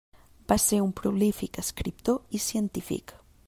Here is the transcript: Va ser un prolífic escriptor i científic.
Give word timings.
Va 0.51 0.55
ser 0.63 0.79
un 0.85 0.93
prolífic 1.01 1.61
escriptor 1.65 2.37
i 2.39 2.43
científic. 2.49 3.19